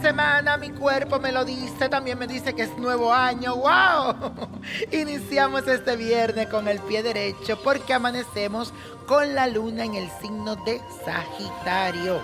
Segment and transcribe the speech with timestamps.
[0.00, 3.56] semana mi cuerpo me lo dice, también me dice que es nuevo año.
[3.56, 4.48] ¡Wow!
[4.92, 8.72] Iniciamos este viernes con el pie derecho porque amanecemos
[9.06, 12.20] con la luna en el signo de Sagitario.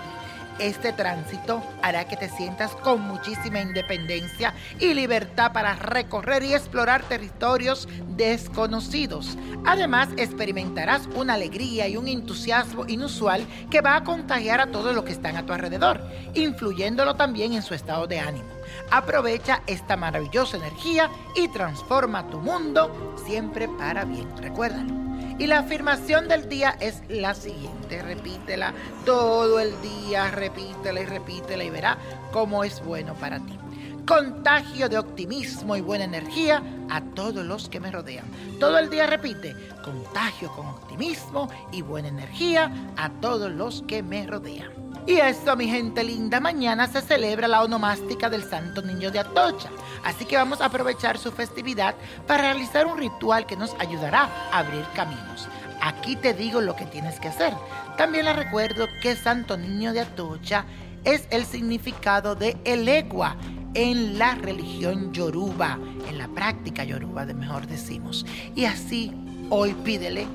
[0.59, 7.03] Este tránsito hará que te sientas con muchísima independencia y libertad para recorrer y explorar
[7.03, 9.37] territorios desconocidos.
[9.65, 15.03] Además, experimentarás una alegría y un entusiasmo inusual que va a contagiar a todos los
[15.03, 15.99] que están a tu alrededor,
[16.35, 18.47] influyéndolo también en su estado de ánimo.
[18.91, 24.27] Aprovecha esta maravillosa energía y transforma tu mundo siempre para bien.
[24.37, 25.14] Recuérdalo.
[25.37, 28.73] Y la afirmación del día es la siguiente, repítela
[29.05, 31.97] todo el día, repítela y repítela y verá
[32.31, 33.59] cómo es bueno para ti.
[34.07, 38.25] Contagio de optimismo y buena energía a todos los que me rodean.
[38.59, 44.25] Todo el día repite, contagio con optimismo y buena energía a todos los que me
[44.25, 44.84] rodean.
[45.07, 49.69] Y esto, mi gente linda, mañana se celebra la onomástica del Santo Niño de Atocha.
[50.03, 51.93] Así que vamos a aprovechar su festividad
[52.25, 55.47] para realizar un ritual que nos ayudará a abrir caminos.
[55.79, 57.53] Aquí te digo lo que tienes que hacer.
[57.97, 60.65] También les recuerdo que Santo Niño de Atocha
[61.03, 63.35] es el significado de elegua
[63.75, 65.77] en la religión yoruba,
[66.09, 68.25] en la práctica yoruba, de mejor decimos.
[68.55, 69.13] Y así,
[69.51, 70.25] hoy pídele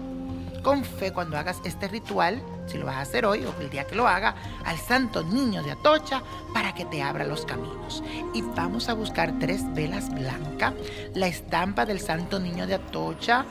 [0.63, 3.87] con fe cuando hagas este ritual, si lo vas a hacer hoy o el día
[3.87, 6.23] que lo haga, al Santo Niño de Atocha
[6.55, 8.03] para que te abra los caminos.
[8.35, 10.75] Y vamos a buscar tres velas blancas,
[11.15, 13.45] la estampa del Santo Niño de Atocha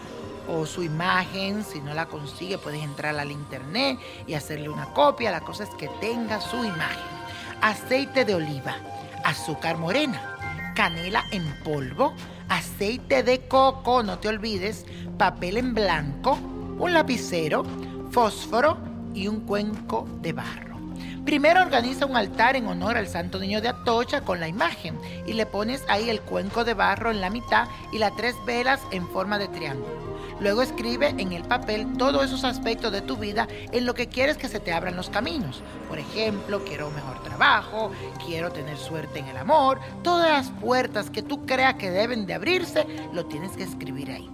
[0.48, 5.32] o su imagen, si no la consigue puedes entrar al internet y hacerle una copia,
[5.32, 7.20] la cosa es que tenga su imagen.
[7.62, 8.76] Aceite de oliva,
[9.24, 12.14] azúcar morena, canela en polvo,
[12.48, 14.86] aceite de coco, no te olvides,
[15.18, 16.38] papel en blanco,
[16.80, 17.64] un lapicero,
[18.10, 18.78] fósforo
[19.14, 20.80] y un cuenco de barro.
[21.26, 25.34] Primero organiza un altar en honor al Santo Niño de Atocha con la imagen y
[25.34, 29.08] le pones ahí el cuenco de barro en la mitad y las tres velas en
[29.10, 30.10] forma de triángulo.
[30.40, 34.38] Luego escribe en el papel todos esos aspectos de tu vida en lo que quieres
[34.38, 35.62] que se te abran los caminos.
[35.90, 37.92] Por ejemplo, quiero un mejor trabajo,
[38.26, 39.80] quiero tener suerte en el amor.
[40.02, 44.30] Todas las puertas que tú creas que deben de abrirse, lo tienes que escribir ahí.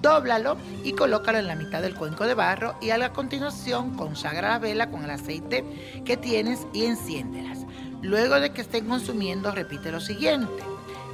[0.00, 4.50] Dóblalo y colócalo en la mitad del cuenco de barro y a la continuación consagra
[4.50, 5.64] la vela con el aceite
[6.04, 7.66] que tienes y enciéndelas.
[8.00, 10.62] Luego de que estén consumiendo, repite lo siguiente.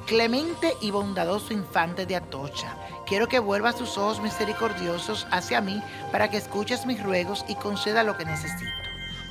[0.06, 6.28] Clemente y bondadoso infante de Atocha, quiero que vuelvas tus ojos misericordiosos hacia mí para
[6.28, 8.70] que escuches mis ruegos y conceda lo que necesito.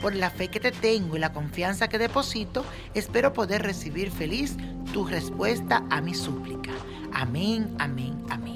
[0.02, 2.66] Por la fe que te tengo y la confianza que deposito,
[2.96, 4.58] espero poder recibir feliz
[4.92, 6.72] tu respuesta a mi súplica.
[7.14, 8.53] Amén, amén, amén.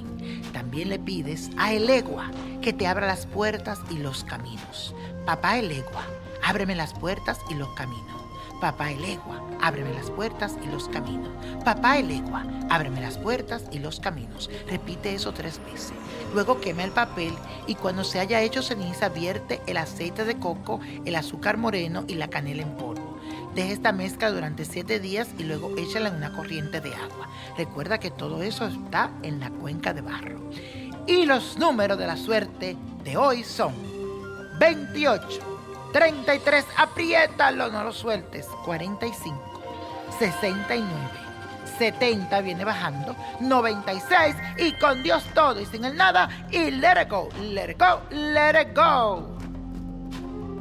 [0.85, 2.29] Le pides a Elegua
[2.61, 4.93] que te abra las puertas y los caminos.
[5.25, 6.05] Papá Elegua,
[6.43, 8.21] ábreme las puertas y los caminos.
[8.61, 11.29] Papá Elegua, ábreme las puertas y los caminos.
[11.65, 14.49] Papá Elegua, ábreme las puertas y los caminos.
[14.67, 15.93] Repite eso tres veces.
[16.33, 17.33] Luego quema el papel
[17.67, 22.15] y cuando se haya hecho ceniza vierte el aceite de coco, el azúcar moreno y
[22.15, 22.86] la canela en polvo.
[23.57, 27.27] Deja esta mezcla durante 7 días y luego échala en una corriente de agua.
[27.57, 30.39] Recuerda que todo eso está en la cuenca de barro.
[31.07, 33.73] Y los números de la suerte de hoy son
[34.59, 35.39] 28,
[35.91, 39.39] 33, apriétalo, no lo sueltes, 45,
[40.19, 40.93] 69.
[41.79, 47.09] 70 viene bajando, 96 y con Dios todo y sin el nada y let it
[47.09, 49.36] go, let it go, let it go.